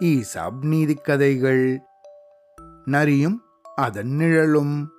ESAB 0.00 0.64
நீதி 0.64 0.94
கதைகள் 0.94 1.80
நரியும் 2.84 3.42
அதன் 3.74 4.08
நிழலும். 4.08 4.92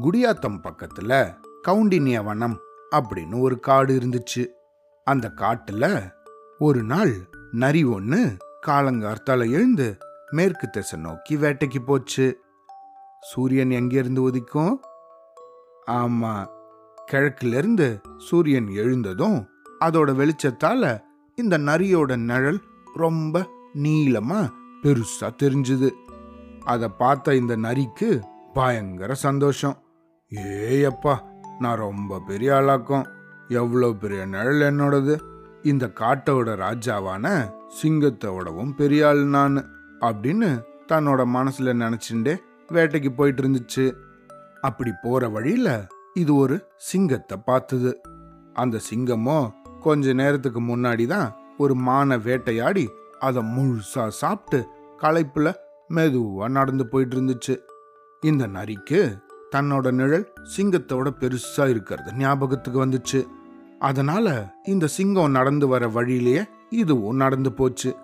குடியாத்தம் 0.00 0.60
பக்கத்துல 0.62 1.36
கவுண்டினிய 1.68 2.24
வனம் 2.24 2.58
அப்படின்னு 2.96 3.40
ஒரு 3.40 3.60
காடு 3.60 3.94
இருந்துச்சு. 3.94 4.46
அந்த 5.04 5.32
காட்டுல 5.36 6.12
ஒரு 6.58 6.82
நாள் 6.82 7.14
நரி 7.52 7.84
ஒன்று 7.84 8.36
காலங்கார்த்தால 8.66 9.50
எழுந்து 9.50 9.96
மேற்கு 10.30 10.70
திசை 10.70 11.00
நோக்கி 11.00 11.36
வேட்டைக்கு 11.36 11.78
போச்சு. 11.84 12.40
சூரியன் 13.20 13.70
எங்கிருந்து 13.70 14.28
உதிக்கும்? 14.28 14.76
ஆமா 15.86 16.46
கிழக்கிலிருந்து 17.06 18.00
சூரியன் 18.18 18.68
எழுந்ததும் 18.68 19.48
அதோட 19.84 20.14
வெளிச்சத்தால 20.14 21.06
இந்த 21.38 21.58
நரியோட 21.58 22.16
நிழல் 22.16 22.60
ரொம்ப 22.94 23.50
நீளமா 23.74 24.50
பெருசா 24.82 25.28
தெரிஞ்சுது. 25.42 25.90
அதை 26.64 26.88
பார்த்த 26.88 27.34
இந்த 27.34 27.56
நரிக்கு 27.56 28.20
பயங்கர 28.52 29.14
சந்தோஷம். 29.14 29.76
ஏயப்பா 30.34 31.18
நான் 31.58 31.76
ரொம்ப 31.76 32.20
பெரிய 32.26 32.52
ஆளாக்கும். 32.52 33.06
எவ்வளோ 33.48 33.92
பெரிய 33.92 34.24
நிழல் 34.24 34.74
என்னோடது? 34.74 35.20
இந்த 35.62 35.90
காட்டோட 35.94 36.48
ராஜாவான 36.64 37.50
சிங்கத்தோடவும் 37.82 38.74
பெரிய 38.76 39.06
ஆள் 39.06 39.24
நான் 39.24 39.56
அப்படின்னு 40.00 40.62
தன்னோட 40.88 41.22
மனசுல 41.34 41.76
நினைச்சுட்டே 41.76 42.36
வேட்டைக்கு 42.72 43.14
போயிட்டு 43.14 43.42
இருந்துச்சு. 43.42 43.92
அப்படி 44.60 44.92
போற 45.02 45.28
வழியில 45.28 45.86
இது 46.14 46.34
ஒரு 46.34 46.66
சிங்கத்தை 46.76 47.38
பார்த்தது. 47.44 48.00
அந்த 48.52 48.80
சிங்கமோ 48.90 49.57
கொஞ்ச 49.80 50.12
நேரத்துக்கு 50.12 50.60
முன்னாடி 50.60 51.06
தான் 51.06 51.36
ஒரு 51.58 51.74
மானை 51.76 52.22
வேட்டையாடி 52.22 52.90
அதை 53.18 53.42
முழுசா 53.42 54.08
சாப்பிட்டு 54.08 54.68
களைப்புல 55.02 55.54
மெதுவா 55.94 56.48
நடந்து 56.48 56.86
போயிட்டு 56.86 57.16
இருந்துச்சு 57.16 57.58
இந்த 58.20 58.46
நரிக்கு 58.46 59.22
தன்னோட 59.56 59.90
நிழல் 59.90 60.32
சிங்கத்தோட 60.56 61.08
பெருசா 61.20 61.68
இருக்கிறது 61.68 62.12
ஞாபகத்துக்கு 62.12 62.86
வந்துச்சு. 62.86 63.26
அதனால 63.78 64.54
இந்த 64.64 64.86
சிங்கம் 64.86 65.30
நடந்து 65.30 65.68
வர 65.68 65.88
வழியிலேயே 65.88 66.44
இதுவும் 66.70 67.16
நடந்து 67.16 67.52
போச்சு. 67.52 67.96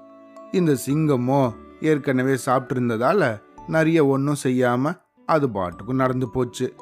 இந்த 0.52 0.76
சிங்கமோ 0.86 1.54
ஏற்கனவே 1.80 2.36
சாப்பிட்டிருந்ததால 2.46 3.40
நிறைய 3.68 4.02
நரிய 4.02 4.06
ஒன்றும் 4.06 4.42
செய்யாம 4.42 4.98
அது 5.26 5.50
பாட்டுக்கும் 5.50 5.96
நடந்து 5.96 6.30
போச்சு. 6.30 6.74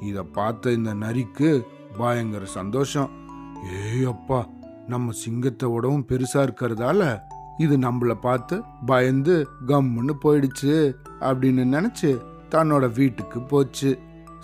இதை 0.00 0.22
பார்த்த 0.22 0.70
இந்த 0.70 0.94
நரிக்கு 0.94 1.62
பயங்கர 1.98 2.44
சந்தோஷம். 2.44 3.21
ஏய் 3.70 4.04
அப்பா 4.04 4.46
நம்ம 4.88 5.12
சிங்கத்தை 5.12 5.70
விடவும் 5.70 6.06
பெருசா 6.08 6.34
இருக்கிறதால 6.34 7.22
இது 7.58 7.78
நம்மள 7.78 8.14
பார்த்து 8.14 8.62
பயந்து 8.86 9.48
கம்முன்னு 9.66 10.12
போயிடுச்சு 10.24 10.94
அப்படின்னு 11.20 11.64
நினைச்சு 11.74 12.22
தன்னோட 12.50 12.92
வீட்டுக்கு 12.92 13.40
போச்சு. 13.40 13.98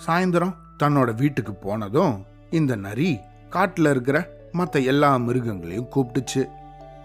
சாயந்தரம் 0.07 0.53
தன்னோட 0.83 1.15
வீட்டுக்கு 1.15 1.53
போனதும் 1.53 2.25
இந்த 2.49 2.75
நரி 2.75 3.19
காட்டில் 3.49 3.85
இருக்கிற 3.85 4.29
மற்ற 4.51 4.79
எல்லா 4.79 5.15
மிருகங்களையும் 5.17 5.87
கூப்பிட்டுச்சு. 5.95 6.49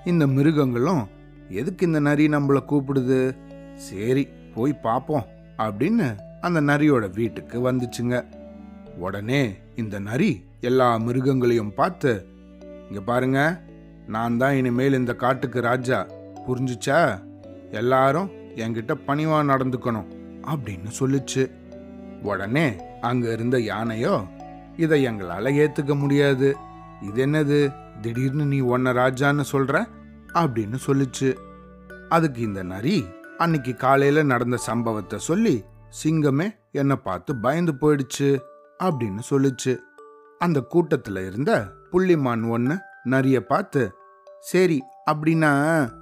இந்த 0.04 0.26
மிருகங்களும் 0.26 1.08
எதுக்கு 1.48 1.86
இந்த 1.86 2.00
நரி 2.00 2.28
நம்மள 2.28 2.62
கூப்பிடுது? 2.68 3.36
சரி 3.74 4.28
போய் 4.54 4.72
பார்ப்போம் 4.72 5.24
அப்படின்னு 5.58 6.16
அந்த 6.40 6.60
நரியோட 6.60 7.14
வீட்டுக்கு 7.14 7.72
வந்துச்சுங்க. 7.72 8.24
உடனே 8.98 9.54
இந்த 9.76 9.98
நரி 9.98 10.44
எல்லா 10.60 10.98
மிருகங்களையும் 10.98 11.74
பார்த்து 11.74 12.26
இங்க 12.88 13.00
பாருங்க 13.00 13.62
நான் 14.06 14.36
தான் 14.36 14.54
இனிமேல் 14.54 14.92
இந்த 14.92 15.14
காட்டுக்கு 15.14 15.60
ராஜா. 15.60 16.06
புரிஞ்சுச்சா? 16.46 17.22
எல்லாரும் 17.70 18.30
என்கிட்ட 18.54 18.96
பணிவா 19.06 19.38
நடந்துக்கணும் 19.42 20.06
அப்படின்னு 20.46 20.90
சொல்லுச்சு. 20.98 21.50
உடனே 22.22 22.76
அங்க 23.00 23.32
இருந்த 23.32 23.60
யானையோ 23.60 24.24
இதை 24.76 25.06
எங்களால 25.06 25.68
ஏத்துக்க 25.68 25.98
முடியாது. 25.98 26.56
இது 27.02 27.26
என்னது? 27.26 27.74
திடீர்னு 28.00 28.44
நீ 28.44 28.60
ஒன்ன 28.60 28.92
ராஜான்னு 28.92 29.44
சொல்ற? 29.52 29.84
அப்படின்னு 30.34 30.78
சொல்லுச்சு. 30.86 31.36
அதுக்கு 32.08 32.40
இந்த 32.40 32.62
நரி 32.62 33.04
அன்னைக்கு 33.38 33.74
காலையில 33.74 34.22
நடந்த 34.22 34.56
சம்பவத்தை 34.56 35.18
சொல்லி 35.18 35.64
சிங்கமே 36.04 36.54
என்னை 36.72 36.96
பார்த்து 36.96 37.36
பயந்து 37.36 37.72
போயிடுச்சு. 37.72 38.40
அப்படின்னு 38.82 39.22
சொல்லுச்சு. 39.30 39.78
அந்த 40.38 40.60
கூட்டத்தில் 40.60 41.16
இருந்த 41.16 41.52
புள்ளிமான் 41.92 42.48
ஒன்று 42.48 42.76
நரிய 43.10 43.40
பார்த்து 43.40 43.82
சரி 44.40 44.82
அப்படின்னா 45.10 45.52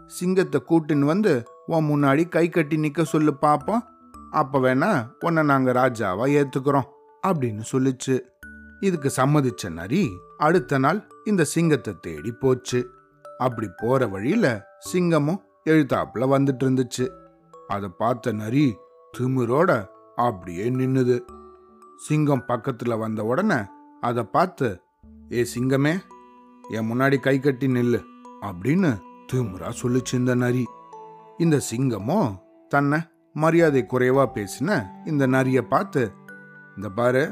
சிங்கத்தை 0.06 0.62
கூட்டின்னு 0.68 1.04
வந்து 1.04 1.32
உன் 1.66 1.88
முன்னாடி 1.88 2.28
கை 2.28 2.48
கட்டி 2.48 2.76
நிற்க 2.76 3.04
சொல்லு 3.04 3.34
பார்ப்போம் 3.34 3.82
அப்போ 4.30 4.58
வேணா 4.58 5.06
உன்னை 5.24 5.42
நாங்கள் 5.42 5.74
ராஜாவா 5.74 6.26
ஏற்றுக்கிறோம் 6.38 6.88
அப்படின்னு 7.26 7.62
சொல்லுச்சு. 7.72 8.20
இதுக்கு 8.80 9.12
சம்மதிச்ச 9.16 9.70
நரி 9.70 10.10
அடுத்த 10.36 10.78
நாள் 10.78 11.00
இந்த 11.24 11.44
சிங்கத்தை 11.44 11.94
தேடி 12.00 12.32
போச்சு. 12.32 12.90
அப்படி 13.38 13.68
போற 13.76 14.06
வழியில 14.06 14.46
சிங்கமும் 14.92 15.42
எழுத்தாப்புல 15.64 16.26
வந்துட்டு 16.34 16.64
இருந்துச்சு. 16.64 17.08
அதை 17.68 17.88
பார்த்த 17.98 18.32
நரி 18.32 18.76
திமிரோட 19.18 19.86
அப்படியே 20.16 20.70
நின்னுது. 20.70 21.18
சிங்கம் 22.04 22.46
பக்கத்தில் 22.46 23.00
வந்த 23.02 23.20
உடனே 23.30 23.58
அதை 24.00 24.22
பார்த்து 24.34 24.68
ஏ 25.32 25.42
சிங்கமே 25.54 25.92
என் 26.64 26.88
முன்னாடி 26.90 27.16
கை 27.26 27.34
கட்டி 27.38 27.66
நில்லு 27.66 28.00
அப்படின்னு 28.48 28.90
திமுறா 29.32 29.68
சொல்லுச்சு 29.82 30.14
இந்த 30.20 30.34
நரி. 30.34 30.64
இந்த 31.38 31.56
சிங்கமோ 31.70 32.18
தன்னை 32.72 32.98
மரியாதை 33.34 33.82
குறைவா 33.92 34.24
பேசின 34.36 34.70
இந்த 35.04 35.26
நரிய 35.26 35.60
பார்த்து 35.72 36.02
இந்த 36.76 36.88
பாரு 36.98 37.24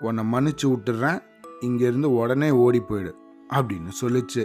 உன்னை 0.00 0.24
மன்னிச்சு 0.32 0.66
விட்டுறேன் 0.72 1.20
இங்கிருந்து 1.60 2.08
உடனே 2.12 2.50
ஓடி 2.64 2.80
போயிடு 2.80 3.12
அப்படின்னு 3.50 3.90
சொல்லுச்சு. 4.00 4.42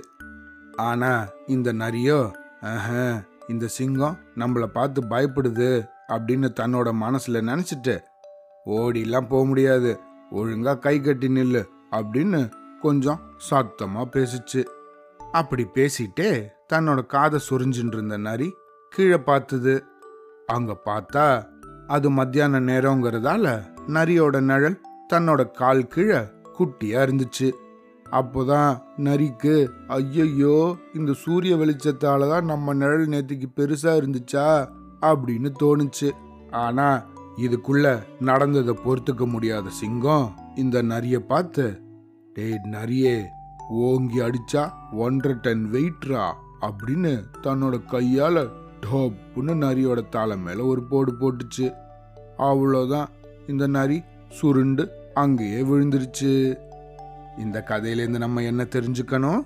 ஆனா 0.88 1.12
இந்த 1.48 1.70
நரியோ 1.74 2.20
இந்த 3.48 3.66
சிங்கம் 3.78 4.18
நம்மள 4.36 4.66
பார்த்து 4.78 5.00
பயப்படுது 5.10 5.70
அப்படின்னு 6.08 6.50
தன்னோட 6.60 6.90
மனசுல 7.04 7.42
நினைச்சிட்டு 7.50 7.96
ஓடிலாம் 8.66 9.28
போக 9.28 9.46
முடியாது. 9.46 10.00
ஒழுங்கா 10.32 10.80
கை 10.80 11.00
கட்டி 11.00 11.28
நில்லு 11.28 11.66
அப்படின்னு 11.92 12.52
கொஞ்சம் 12.82 13.20
சத்தமா 13.50 14.06
பேசிச்சு. 14.12 14.64
அப்படி 15.32 15.68
பேசிட்டே 15.74 16.48
தன்னோட 16.74 17.06
காதை 17.06 17.40
சொரிஞ்சுட்டு 17.50 17.88
இருந்த 17.88 18.18
நரி 18.18 18.54
கீழே 18.90 19.18
பார்த்தது 19.18 19.84
அங்க 20.46 20.82
பார்த்தா 20.86 21.46
அது 21.88 22.10
மத்தியான 22.10 22.60
நேரங்கிறதால 22.60 23.64
நரியோட 23.88 24.40
நிழல் 24.42 24.82
தன்னோட 25.14 25.52
கால் 25.52 25.88
கீழே 25.88 26.18
குட்டியா 26.60 27.02
இருந்துச்சு. 27.06 27.52
அப்போதான் 28.12 28.82
நரிக்கு 28.98 29.70
ஐயையோ 29.88 30.76
இந்த 30.94 31.14
சூரிய 31.14 31.56
வெளிச்சத்தால 31.56 32.30
தான் 32.30 32.46
நம்ம 32.46 32.74
நிழல் 32.74 33.08
நேத்திக்கு 33.08 33.46
பெருசா 33.56 33.76
இருந்துச்சா? 33.84 34.68
அப்படின்னு 35.02 35.54
தோணுச்சு. 35.64 36.12
ஆனா 36.52 37.06
இதுக்குள்ள 37.38 38.04
நடந்ததை 38.20 38.78
பொறுத்துக்க 38.86 39.26
முடியாத 39.26 39.70
சிங்கம் 39.70 40.34
இந்த 40.56 40.84
நரிய 40.84 41.18
பார்த்து 41.18 41.82
டேய் 42.34 42.60
நரியே 42.64 43.24
ஓங்கி 43.70 44.20
அடிச்சா 44.20 44.70
ஒன்றரை 44.92 45.38
டன் 45.42 45.70
வெயிட்ரா 45.72 46.34
அப்படின்னு 46.62 47.24
தன்னோட 47.44 47.82
கையால 47.92 48.50
டோப்புன்னு 48.82 49.54
நரியோட 49.56 50.10
தலை 50.10 50.38
மேல 50.38 50.66
ஒரு 50.66 50.84
போடு 50.84 51.14
போட்டுச்சு. 51.20 51.74
அவ்வளோதான் 52.38 53.08
இந்த 53.48 53.68
நரி 53.68 54.04
சுருண்டு 54.30 54.92
அங்கேயே 55.14 55.62
விழுந்துருச்சு. 55.62 56.60
இந்த 57.38 57.64
கதையிலேருந்து 57.68 58.18
நம்ம 58.18 58.42
என்ன 58.42 58.64
தெரிஞ்சுக்கணும்? 58.64 59.46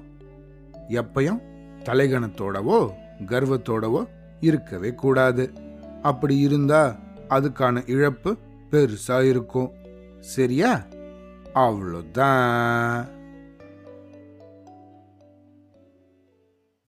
எப்பயும் 0.90 1.42
தலைகணத்தோடவோ 1.84 2.90
கர்வத்தோடவோ 3.26 4.08
இருக்கவே 4.40 4.94
கூடாது. 4.94 5.54
அப்படி 6.02 6.38
இருந்தா 6.38 6.96
அதுக்கான 7.30 7.90
இழப்பு 7.90 8.38
பெருசா 8.72 9.28
இருக்கும். 9.28 9.72
சரியா? 10.20 10.86
அவ்வளோதான். 11.56 13.14